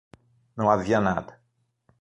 [0.61, 1.39] Não havia nada.